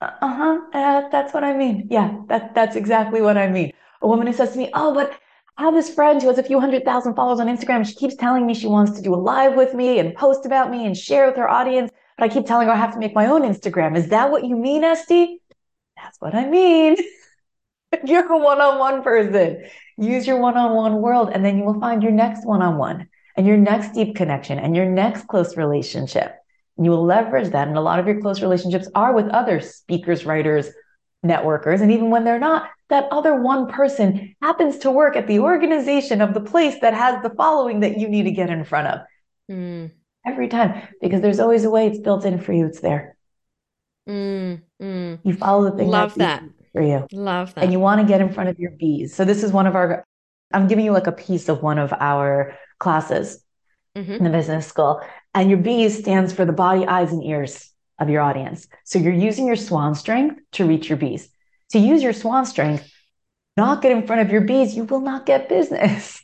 [0.02, 0.60] Uh-huh.
[0.74, 1.88] Uh, that's what I mean.
[1.89, 3.72] Yeah, that, that's exactly what I mean.
[4.02, 5.18] A woman who says to me, oh, but
[5.58, 7.86] I have this friend who has a few hundred thousand followers on Instagram.
[7.86, 10.72] She keeps telling me she wants to do a live with me and post about
[10.72, 11.92] me and share with her audience.
[12.18, 13.96] But I keep telling her I have to make my own Instagram.
[13.96, 15.38] Is that what you mean, Estie?
[16.04, 16.96] That's what I mean.
[18.06, 19.66] You're a one on one person.
[19.98, 22.78] Use your one on one world, and then you will find your next one on
[22.78, 26.36] one and your next deep connection and your next close relationship.
[26.78, 27.68] You will leverage that.
[27.68, 30.70] And a lot of your close relationships are with other speakers, writers,
[31.26, 31.82] networkers.
[31.82, 36.22] And even when they're not, that other one person happens to work at the organization
[36.22, 39.00] of the place that has the following that you need to get in front of.
[39.50, 39.92] Mm.
[40.26, 42.66] Every time, because there's always a way it's built in for you.
[42.66, 43.12] It's there.
[44.08, 45.20] Mm, mm.
[45.24, 45.88] You follow the thing.
[45.88, 47.08] Love that for you.
[47.12, 47.63] Love that.
[47.63, 49.16] And you want to get in front of your bees.
[49.16, 50.06] So this is one of our.
[50.54, 53.44] I'm giving you like a piece of one of our classes
[53.98, 54.12] mm-hmm.
[54.12, 55.02] in the business school,
[55.34, 58.68] and your bees stands for the body, eyes, and ears of your audience.
[58.84, 61.30] So you're using your swan strength to reach your bees.
[61.72, 62.92] To use your swan strength,
[63.58, 66.22] not get in front of your bees, you will not get business.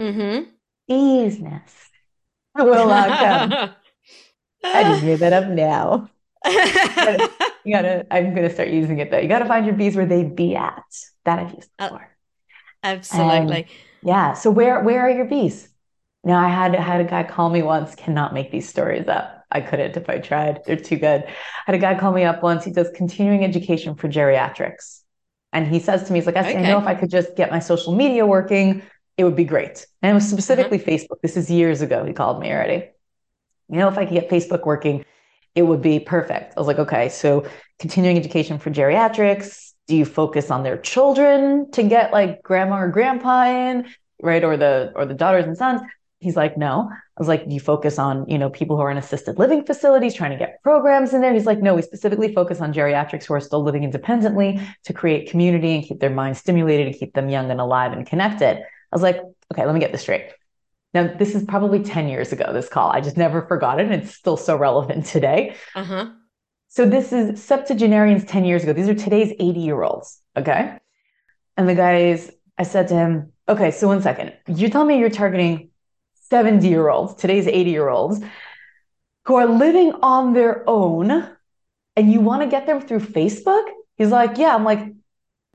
[0.00, 0.50] Mm-hmm.
[0.88, 1.90] Business
[2.56, 3.70] will not come.
[4.64, 6.08] I just made that up now
[7.64, 9.18] you gotta, I'm gonna start using it though.
[9.18, 10.82] You gotta find your bees where they be at.
[11.24, 12.16] That I've used uh, before.
[12.82, 13.66] Absolutely.
[14.02, 14.32] yeah.
[14.32, 15.68] So where where are your bees?
[16.24, 19.44] Now I had had a guy call me once, cannot make these stories up.
[19.50, 20.60] I couldn't if I tried.
[20.66, 21.24] They're too good.
[21.24, 21.32] I
[21.66, 22.64] had a guy call me up once.
[22.64, 25.00] He does continuing education for geriatrics.
[25.52, 26.58] And he says to me, he's like, I, okay.
[26.58, 28.82] I know if I could just get my social media working,
[29.16, 29.86] it would be great.
[30.02, 30.90] And it was specifically mm-hmm.
[30.90, 31.22] Facebook.
[31.22, 32.04] This is years ago.
[32.04, 32.90] He called me already.
[33.70, 35.04] You know, if I could get Facebook working,
[35.54, 36.54] it would be perfect.
[36.56, 37.46] I was like, okay, so
[37.78, 39.72] continuing education for geriatrics.
[39.86, 43.86] Do you focus on their children to get like grandma or grandpa in,
[44.22, 44.44] right?
[44.44, 45.80] Or the or the daughters and sons?
[46.20, 46.90] He's like, no.
[46.90, 50.14] I was like, you focus on, you know, people who are in assisted living facilities
[50.14, 51.32] trying to get programs in there.
[51.32, 55.30] He's like, no, we specifically focus on geriatrics who are still living independently to create
[55.30, 58.58] community and keep their minds stimulated and keep them young and alive and connected.
[58.58, 59.20] I was like,
[59.52, 60.30] okay, let me get this straight.
[60.94, 62.90] Now, this is probably 10 years ago, this call.
[62.90, 63.86] I just never forgot it.
[63.90, 65.54] And it's still so relevant today.
[65.74, 66.10] Uh-huh.
[66.68, 68.72] So this is septuagenarians 10 years ago.
[68.72, 70.20] These are today's 80 year olds.
[70.36, 70.78] Okay.
[71.56, 74.32] And the guys, I said to him, okay, so one second.
[74.46, 75.70] You're telling me you're targeting
[76.30, 78.20] 70 year olds, today's 80 year olds,
[79.24, 81.10] who are living on their own
[81.96, 83.64] and you want to get them through Facebook?
[83.96, 84.54] He's like, yeah.
[84.54, 84.94] I'm like,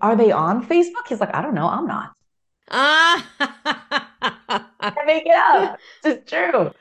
[0.01, 1.07] Are they on Facebook?
[1.07, 1.67] He's like, I don't know.
[1.67, 2.11] I'm not.
[2.71, 4.12] Ah,
[5.05, 5.77] make it up.
[6.03, 6.71] It's true.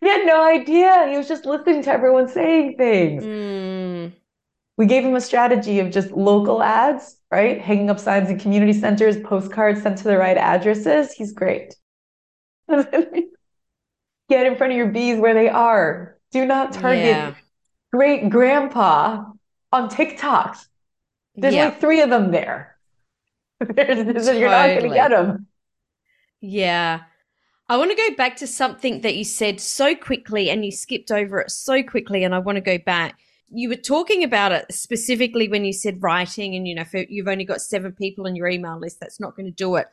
[0.00, 1.08] He had no idea.
[1.10, 3.24] He was just listening to everyone saying things.
[3.24, 4.12] Mm,
[4.76, 7.60] We gave him a strategy of just local ads, right?
[7.60, 11.12] Hanging up signs in community centers, postcards sent to the right addresses.
[11.12, 11.74] He's great.
[12.68, 16.16] Get in front of your bees where they are.
[16.30, 17.34] Do not target yeah.
[17.92, 19.24] great grandpa
[19.72, 20.58] on TikTok.
[21.34, 21.66] There's yeah.
[21.66, 22.76] like three of them there.
[23.60, 25.46] There's, there's- You're not going to get them.
[26.40, 27.00] Yeah.
[27.68, 31.10] I want to go back to something that you said so quickly and you skipped
[31.10, 32.24] over it so quickly.
[32.24, 33.18] And I want to go back.
[33.50, 37.28] You were talking about it specifically when you said writing, and you know, if you've
[37.28, 39.86] only got seven people on your email list, that's not going to do it.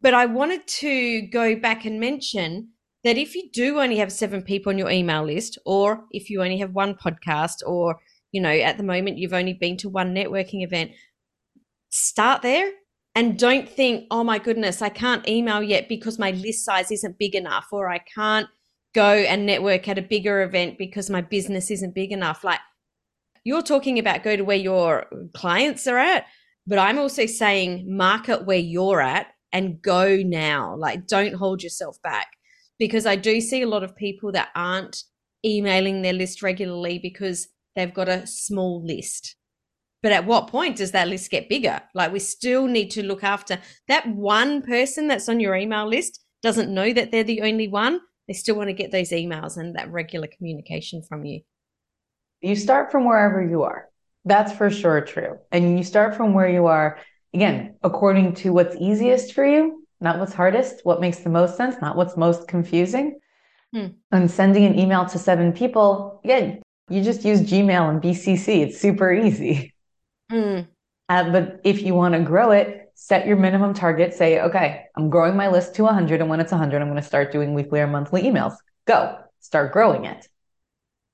[0.00, 2.70] But I wanted to go back and mention
[3.02, 6.42] that if you do only have seven people on your email list, or if you
[6.42, 7.98] only have one podcast, or,
[8.30, 10.92] you know, at the moment you've only been to one networking event,
[11.88, 12.70] start there
[13.14, 17.18] and don't think, oh my goodness, I can't email yet because my list size isn't
[17.18, 18.46] big enough, or I can't
[18.94, 22.44] go and network at a bigger event because my business isn't big enough.
[22.44, 22.60] Like
[23.44, 26.26] you're talking about go to where your clients are at,
[26.66, 30.76] but I'm also saying market where you're at and go now.
[30.76, 32.28] Like don't hold yourself back
[32.78, 35.02] because I do see a lot of people that aren't
[35.44, 39.36] emailing their list regularly because they've got a small list.
[40.02, 41.80] But at what point does that list get bigger?
[41.94, 43.58] Like we still need to look after
[43.88, 48.00] that one person that's on your email list doesn't know that they're the only one.
[48.26, 51.40] They still want to get those emails and that regular communication from you.
[52.40, 53.88] You start from wherever you are.
[54.24, 55.38] That's for sure true.
[55.52, 56.98] And you start from where you are,
[57.34, 61.76] again, according to what's easiest for you, not what's hardest, what makes the most sense,
[61.80, 63.18] not what's most confusing.
[63.74, 63.88] Hmm.
[64.10, 68.62] And sending an email to seven people, again, you just use Gmail and BCC.
[68.66, 69.69] It's super easy.
[70.30, 70.68] Mm,
[71.08, 74.14] Uh, but if you want to grow it, set your minimum target.
[74.14, 76.20] Say, okay, I'm growing my list to 100.
[76.20, 78.54] And when it's 100, I'm going to start doing weekly or monthly emails.
[78.86, 80.28] Go start growing it.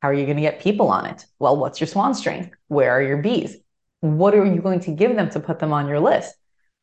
[0.02, 1.24] How are you going to get people on it?
[1.38, 2.50] Well, what's your swan strain?
[2.68, 3.56] Where are your bees?
[4.00, 6.34] What are you going to give them to put them on your list?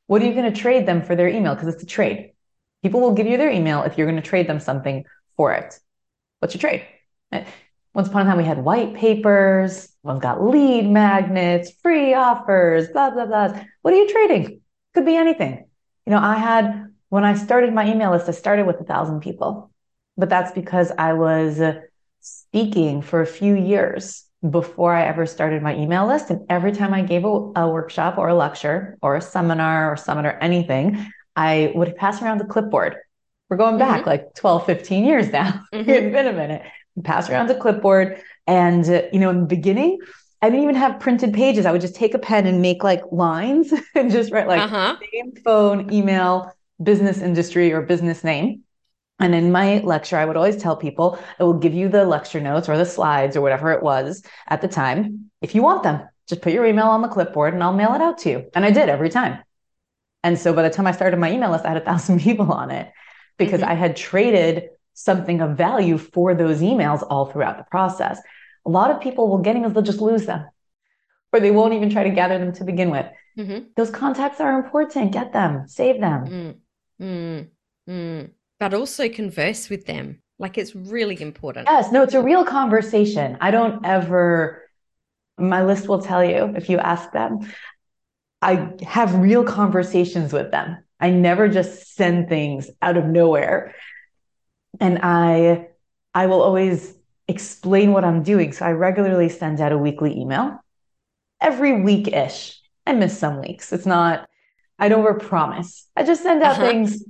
[0.07, 1.53] What are you going to trade them for their email?
[1.55, 2.31] Because it's a trade.
[2.81, 5.05] People will give you their email if you're going to trade them something
[5.37, 5.79] for it.
[6.39, 6.85] What's your trade?
[7.31, 7.45] Eh,
[7.93, 9.92] Once upon a time, we had white papers.
[10.03, 13.53] One's got lead magnets, free offers, blah, blah, blah.
[13.81, 14.61] What are you trading?
[14.93, 15.65] Could be anything.
[16.05, 19.21] You know, I had, when I started my email list, I started with a thousand
[19.21, 19.71] people,
[20.17, 21.61] but that's because I was
[22.19, 26.29] speaking for a few years before I ever started my email list.
[26.29, 29.95] And every time I gave a, a workshop or a lecture or a seminar or
[29.95, 32.97] summit or anything, I would pass around the clipboard.
[33.49, 35.63] We're going back like 12, 15 years now.
[35.73, 35.87] Mhm.
[35.87, 36.63] It's been a minute.
[37.03, 38.21] Pass around the clipboard.
[38.47, 39.99] And, uh, you know, in the beginning,
[40.41, 41.65] I didn't even have printed pages.
[41.65, 44.67] I would just take a pen and make like lines and just write like uh
[44.67, 44.97] huh.
[45.13, 46.51] name, phone, email,
[46.81, 48.63] business industry, or business name.
[49.19, 52.41] And in my lecture, I would always tell people I will give you the lecture
[52.41, 55.31] notes or the slides or whatever it was at the time.
[55.41, 58.01] If you want them, just put your email on the clipboard and I'll mail it
[58.01, 58.49] out to you.
[58.55, 59.39] And I did every time.
[60.23, 62.51] And so by the time I started my email list, I had a thousand people
[62.51, 62.91] on it
[63.37, 63.67] because Mhm.
[63.67, 68.19] I had traded something of value for those emails all throughout the process.
[68.65, 70.45] A lot of people will get emails, they'll just lose them
[71.33, 73.07] or they won't even try to gather them to begin with.
[73.35, 75.11] hmm Those contacts are important.
[75.11, 76.25] Get them, save them.
[76.25, 76.55] Mm,
[77.01, 77.47] mm,
[77.89, 78.29] mm.
[78.59, 80.21] But also converse with them.
[80.39, 81.67] Like it's really important.
[81.69, 83.37] Yes, no, it's a real conversation.
[83.41, 84.69] I don't ever,
[85.37, 87.39] my list will tell you if you ask them.
[88.41, 90.83] I have real conversations with them.
[90.99, 93.73] I never just send things out of nowhere.
[94.79, 95.67] And I
[96.13, 96.93] I will always
[97.27, 98.51] explain what I'm doing.
[98.53, 100.59] So I regularly send out a weekly email
[101.41, 102.59] every week-ish.
[102.85, 103.71] I miss some weeks.
[103.73, 104.27] It's not,
[104.77, 105.83] I don't overpromise.
[105.95, 106.67] I just send out Uh-huh.
[106.67, 107.03] things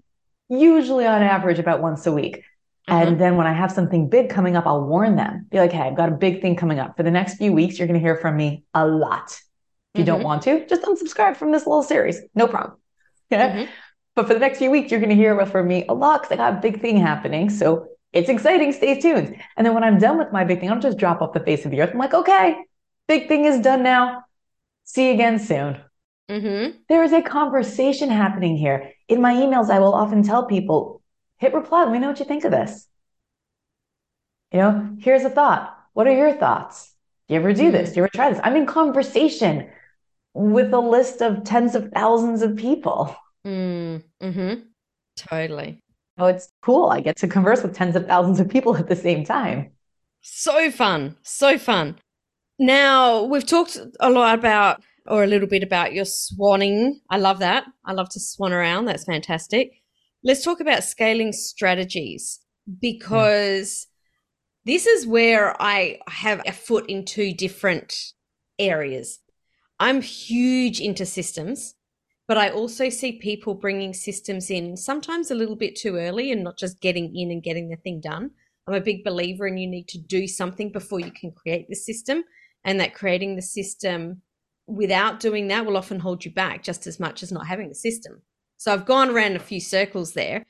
[0.49, 2.43] usually on average about once a week.
[2.87, 3.07] Uh-huh.
[3.07, 5.47] And then when I have something big coming up, I'll warn them.
[5.49, 6.95] Be like, hey, I've got a big thing coming up.
[6.97, 9.39] For the next few weeks, you're going to hear from me a lot.
[9.93, 10.23] If you don't Mhm.
[10.23, 12.21] want to, just unsubscribe from this little series.
[12.35, 12.77] No problem.
[13.29, 13.55] Yeah.
[13.55, 13.67] Mhm.
[14.15, 16.33] But for the next few weeks, you're going to hear from me a lot because
[16.33, 17.49] I got a big thing happening.
[17.49, 18.71] So it's exciting.
[18.71, 19.35] Stay tuned.
[19.57, 21.65] And then when I'm done with my big thing, I'll just drop off the face
[21.65, 21.91] of the earth.
[21.93, 22.57] I'm like, okay,
[23.07, 24.23] big thing is done now.
[24.83, 25.77] See you again soon.
[26.29, 26.75] Mhm.
[26.89, 28.91] There is a conversation happening here.
[29.07, 31.01] In my emails, I will often tell people,
[31.37, 31.83] hit reply.
[31.83, 32.87] Let me know what you think of this.
[34.51, 35.75] You know, here's a thought.
[35.93, 36.93] What are your thoughts?
[37.27, 37.89] Do you ever do this?
[37.89, 38.41] Do you ever try this?
[38.43, 39.69] I'm in conversation
[40.33, 43.15] with a list of tens of thousands of people.
[43.45, 44.63] Mm, mhm.
[45.17, 45.79] Totally.
[46.17, 46.89] Oh, it's cool.
[46.89, 49.71] I get to converse with tens of thousands of people at the same time.
[50.21, 51.17] So fun.
[51.23, 51.97] So fun.
[52.59, 56.93] Now, we've talked a lot about or a little bit about your swanning.
[57.09, 57.65] I love that.
[57.85, 58.85] I love to swan around.
[58.85, 59.71] That's fantastic.
[60.23, 62.39] Let's talk about scaling strategies
[62.79, 63.87] because
[64.65, 67.93] this is where I have a foot in two different
[68.57, 69.19] areas.
[69.79, 71.75] I'm huge into systems,
[72.27, 76.43] but I also see people bringing systems in sometimes a little bit too early and
[76.43, 78.31] not just getting in and getting the thing done.
[78.67, 81.75] I'm a big believer in you need to do something before you can create the
[81.75, 82.23] system,
[82.63, 84.21] and that creating the system
[84.67, 87.75] without doing that will often hold you back just as much as not having the
[87.75, 88.21] system.
[88.55, 90.45] So I've gone around a few circles there.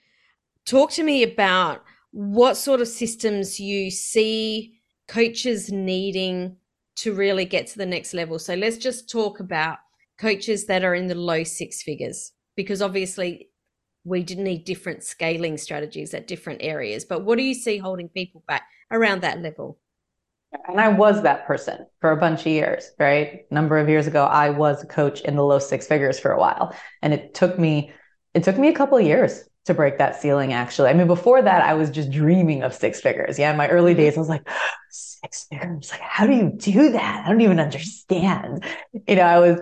[0.65, 6.57] Talk to me about what sort of systems you see coaches needing
[6.97, 8.37] to really get to the next level.
[8.37, 9.79] So let's just talk about
[10.19, 13.49] coaches that are in the low six figures, because obviously
[14.05, 17.05] we didn't need different scaling strategies at different areas.
[17.05, 19.79] But what do you see holding people back around that level?
[20.67, 23.45] And I was that person for a bunch of years, right?
[23.49, 26.31] A number of years ago, I was a coach in the low six figures for
[26.31, 26.75] a while.
[27.01, 27.91] And it took me,
[28.33, 30.89] it took me a couple of years to break that ceiling, actually.
[30.89, 33.39] I mean, before that, I was just dreaming of six figures.
[33.39, 33.51] Yeah.
[33.51, 34.47] In my early days, I was like,
[34.89, 35.89] six figures.
[35.91, 37.23] Like, how do you do that?
[37.25, 38.63] I don't even understand.
[39.07, 39.59] You know, I was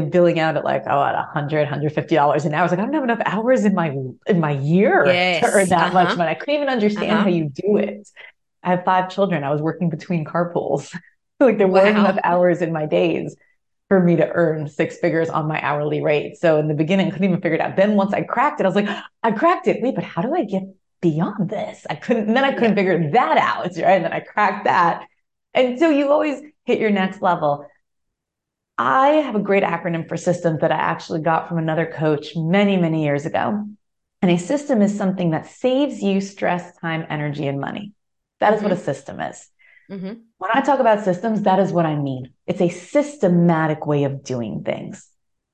[0.00, 2.60] billing out at like, oh, at 100 $150 an hour.
[2.60, 3.94] I was like, I don't have enough hours in my,
[4.26, 5.44] in my year yes.
[5.44, 6.04] to earn that uh-huh.
[6.04, 6.30] much money.
[6.30, 7.22] I couldn't even understand uh-huh.
[7.22, 8.08] how you do it.
[8.62, 9.44] I have five children.
[9.44, 10.96] I was working between carpools.
[11.40, 11.82] like there wow.
[11.82, 13.36] weren't enough hours in my days
[13.88, 16.36] for me to earn six figures on my hourly rate.
[16.38, 17.76] So in the beginning, I couldn't even figure it out.
[17.76, 18.88] Then once I cracked it, I was like,
[19.22, 19.82] I cracked it.
[19.82, 20.62] Wait, but how do I get
[21.00, 21.86] beyond this?
[21.90, 22.74] I couldn't, and then I couldn't yeah.
[22.76, 23.64] figure that out.
[23.64, 23.76] Right.
[23.76, 25.06] And then I cracked that.
[25.54, 27.66] And so you always hit your next level.
[28.82, 32.76] I have a great acronym for systems that I actually got from another coach many,
[32.76, 33.64] many years ago.
[34.20, 37.92] And a system is something that saves you stress, time, energy, and money.
[38.40, 38.64] That is mm-hmm.
[38.64, 38.84] what a mm-hmm.
[38.84, 39.48] system is.
[39.88, 40.12] Mm-hmm.
[40.38, 42.32] When I talk about systems, that is what I mean.
[42.48, 45.08] It's a systematic way of doing things.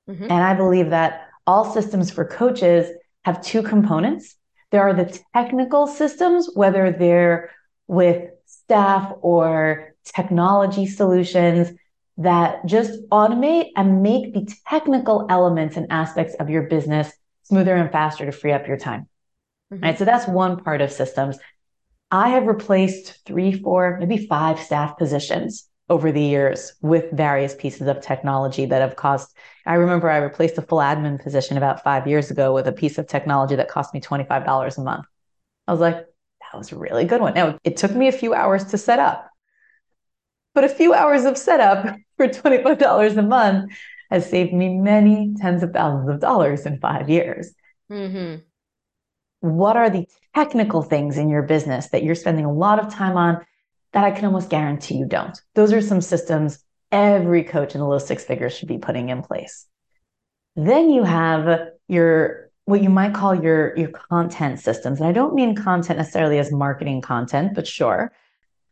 [0.09, 0.23] Mm-hmm.
[0.23, 2.89] And I believe that all systems for coaches
[3.25, 4.35] have two components.
[4.71, 7.51] There are the technical systems, whether they're
[7.85, 11.77] with staff or technology solutions
[12.19, 17.11] that just automate and make the technical elements and aspects of your business
[17.43, 19.07] smoother and faster to free up your time.
[19.73, 19.83] Mm-hmm.
[19.83, 19.97] Right.
[19.97, 21.37] So that's one part of systems.
[22.11, 27.87] I have replaced three, four, maybe five staff positions over the years with various pieces
[27.87, 29.35] of technology that have cost.
[29.65, 32.97] I remember I replaced a full admin position about five years ago with a piece
[32.97, 35.05] of technology that cost me $25 a month.
[35.67, 37.33] I was like, that was a really good one.
[37.33, 39.28] Now, it took me a few hours to set up,
[40.53, 43.71] but a few hours of setup for $25 a month
[44.09, 47.53] has saved me many tens of thousands of dollars in five years.
[47.91, 48.37] Mm-hmm
[49.41, 53.17] what are the technical things in your business that you're spending a lot of time
[53.17, 53.45] on
[53.93, 55.39] that I can almost guarantee you don't?
[55.55, 59.21] Those are some systems every coach in the low six figures should be putting in
[59.21, 59.65] place.
[60.55, 64.99] Then you have your what you might call your your content systems.
[64.99, 68.11] And I don't mean content necessarily as marketing content, but sure.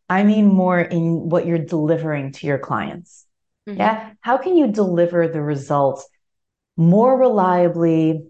[0.10, 3.26] I mean more in what you're delivering to your clients.
[3.68, 3.80] Mm-hmm.
[3.80, 4.12] Yeah.
[4.22, 6.08] How can you deliver the results
[6.78, 8.28] more reliably,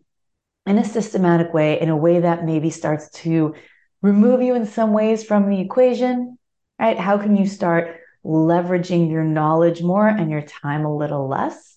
[0.65, 3.55] in a systematic way, in a way that maybe starts to
[4.01, 6.37] remove you in some ways from the equation,
[6.79, 6.97] right?
[6.97, 11.75] How can you start leveraging your knowledge more and your time a little less?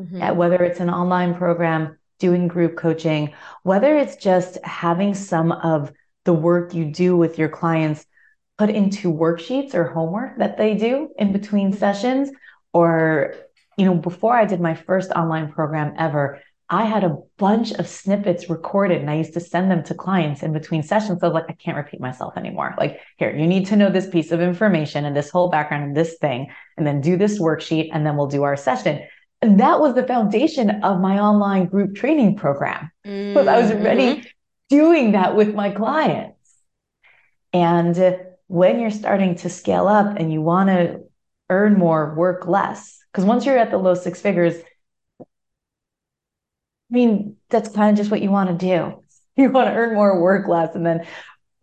[0.00, 0.36] Mm-hmm.
[0.36, 3.34] whether it's an online program, doing group coaching,
[3.64, 5.92] whether it's just having some of
[6.24, 8.06] the work you do with your clients
[8.58, 12.30] put into worksheets or homework that they do in between sessions
[12.72, 13.34] or
[13.76, 16.40] you know before i did my first online program ever
[16.70, 20.42] I had a bunch of snippets recorded and I used to send them to clients
[20.42, 21.20] in between sessions.
[21.20, 22.74] So I was like, I can't repeat myself anymore.
[22.76, 25.96] Like, here, you need to know this piece of information and this whole background and
[25.96, 29.02] this thing, and then do this worksheet, and then we'll do our session.
[29.40, 32.90] And that was the foundation of my online group training program.
[33.06, 33.32] Mm-hmm.
[33.32, 34.26] Because I was already mm-hmm.
[34.68, 36.34] doing that with my clients.
[37.54, 37.96] And
[38.48, 41.02] when you're starting to scale up and you want to
[41.48, 44.54] earn more, work less, because once you're at the low six figures,
[45.20, 45.24] I
[46.90, 49.02] mean, that's kind of just what you want to do.
[49.36, 51.06] You want to earn more, work less, and then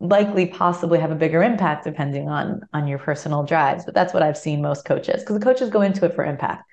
[0.00, 3.84] likely possibly have a bigger impact depending on on your personal drives.
[3.84, 6.64] But that's what I've seen most coaches because the coaches go into it for impact.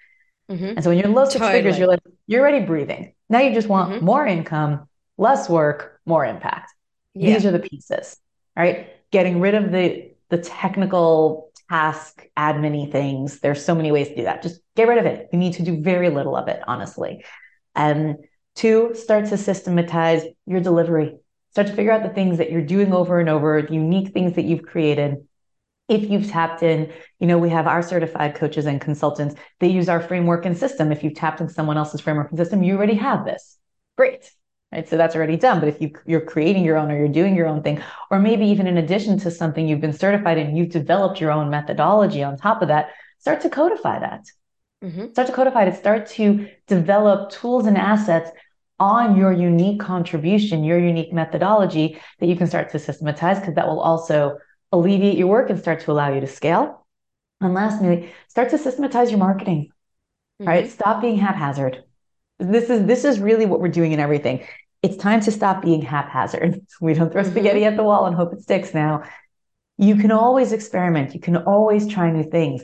[0.49, 0.65] Mm-hmm.
[0.65, 1.59] And so when you're low six totally.
[1.59, 3.15] figures, you're like, you're already breathing.
[3.29, 4.05] Now you just want mm-hmm.
[4.05, 4.87] more income,
[5.17, 6.73] less work, more impact.
[7.13, 7.33] Yeah.
[7.33, 8.15] These are the pieces,
[8.55, 8.87] right?
[9.11, 13.39] Getting rid of the the technical task admin things.
[13.39, 14.43] There's so many ways to do that.
[14.43, 15.29] Just get rid of it.
[15.31, 17.23] You need to do very little of it, honestly.
[17.75, 18.17] And
[18.55, 21.17] Two, start to systematize your delivery.
[21.49, 24.35] Start to figure out the things that you're doing over and over, the unique things
[24.35, 25.27] that you've created
[25.89, 29.89] if you've tapped in, you know, we have our certified coaches and consultants, they use
[29.89, 30.91] our framework and system.
[30.91, 33.57] If you've tapped in someone else's framework and system, you already have this.
[33.97, 34.31] Great.
[34.73, 34.89] Right.
[34.89, 35.59] So that's already done.
[35.59, 38.47] But if you, you're creating your own or you're doing your own thing, or maybe
[38.47, 42.37] even in addition to something you've been certified in, you've developed your own methodology on
[42.37, 44.25] top of that, start to codify that.
[44.83, 45.11] Mm-hmm.
[45.11, 45.75] Start to codify it.
[45.75, 48.31] Start to develop tools and assets
[48.79, 53.67] on your unique contribution, your unique methodology that you can start to systematize because that
[53.67, 54.39] will also
[54.71, 56.87] alleviate your work and start to allow you to scale.
[57.41, 59.69] And lastly, start to systematize your marketing.
[60.41, 60.49] Mm-hmm.
[60.49, 60.71] Right?
[60.71, 61.83] Stop being haphazard.
[62.39, 64.47] This is this is really what we're doing in everything.
[64.83, 66.61] It's time to stop being haphazard.
[66.81, 67.31] We don't throw mm-hmm.
[67.31, 69.03] spaghetti at the wall and hope it sticks now.
[69.77, 71.15] You can always experiment.
[71.15, 72.63] You can always try new things.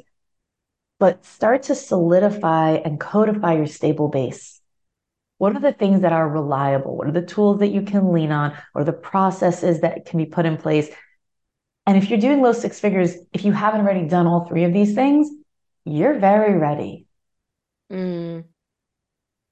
[0.99, 4.59] But start to solidify and codify your stable base.
[5.37, 6.97] What are the things that are reliable?
[6.97, 10.25] What are the tools that you can lean on or the processes that can be
[10.25, 10.89] put in place
[11.89, 14.71] and if you're doing low six figures, if you haven't already done all three of
[14.71, 15.27] these things,
[15.85, 17.07] you're very ready.
[17.91, 18.43] Mm.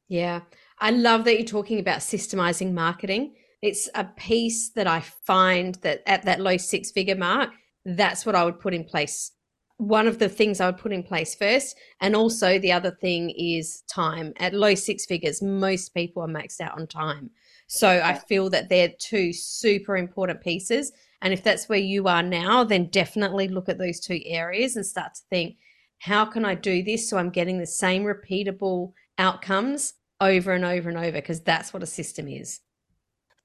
[0.08, 0.42] Yeah.
[0.80, 3.36] I love that you're talking about systemizing marketing.
[3.62, 7.50] It's a piece that I find that at that low six figure mark,
[7.86, 9.32] that's what I would put in place.
[9.78, 11.78] One of the things I would put in place first.
[12.02, 14.34] And also the other thing is time.
[14.38, 17.32] At low six figures, most people are maxed out on time.
[17.68, 20.92] So I feel that they're two super important pieces
[21.22, 24.86] and if that's where you are now, then definitely look at those two areas and
[24.86, 25.58] start to think,
[26.00, 30.90] how can I do this so I'm getting the same repeatable outcomes over and over
[30.90, 31.12] and over?
[31.14, 32.60] Because that's what a system is.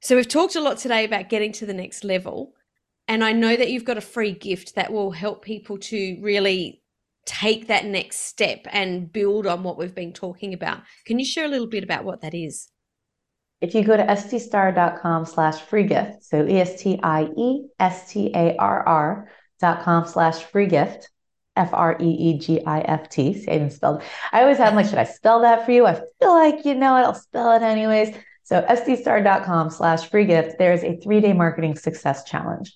[0.00, 2.54] So we've talked a lot today about getting to the next level.
[3.08, 6.82] And I know that you've got a free gift that will help people to really
[7.24, 10.82] take that next step and build on what we've been talking about.
[11.06, 12.72] Can you share a little bit about what that is?
[13.62, 16.88] if you go to estiestarr.com slash free gift, so E-S-T-I-E-S-T-A-R-R
[19.60, 21.08] dot com slash free gift,
[21.56, 25.86] F-R-E-E-G-I-F-T, see, I even spelled, I always have, like, should I spell that for you?
[25.86, 28.14] I feel like, you know it, I'll spell it anyways.
[28.44, 32.74] So estiestarr.com slash free gift, there's a three-day marketing success challenge.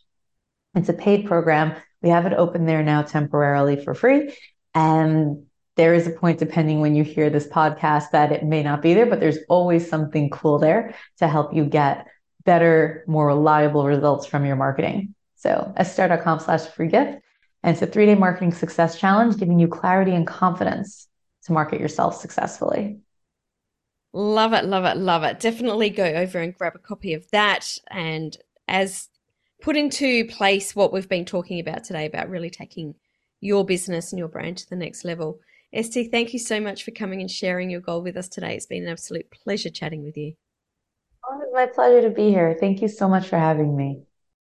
[0.74, 1.74] It's a paid program.
[2.02, 4.36] We have it open there now temporarily for free.
[4.74, 5.46] And
[5.76, 8.94] there is a point, depending when you hear this podcast, that it may not be
[8.94, 12.06] there, but there's always something cool there to help you get
[12.44, 15.14] better, more reliable results from your marketing.
[15.36, 17.22] So estiestarr.com slash free gift.
[17.66, 21.08] And it's a three day marketing success challenge, giving you clarity and confidence
[21.46, 23.00] to market yourself successfully.
[24.12, 25.40] Love it, love it, love it.
[25.40, 27.76] Definitely go over and grab a copy of that.
[27.90, 28.36] And
[28.68, 29.08] as
[29.60, 32.94] put into place what we've been talking about today about really taking
[33.40, 35.40] your business and your brand to the next level.
[35.74, 38.54] Estie, thank you so much for coming and sharing your goal with us today.
[38.54, 40.34] It's been an absolute pleasure chatting with you.
[41.28, 42.56] Oh, my pleasure to be here.
[42.60, 44.05] Thank you so much for having me.